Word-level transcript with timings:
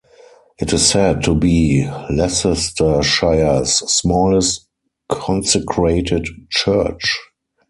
It 0.57 0.73
is 0.73 0.83
said 0.87 1.21
to 1.25 1.35
be 1.35 1.87
Leicestershire's 2.09 3.71
smallest 3.75 4.65
consecrated 5.09 6.25
church. 6.49 7.19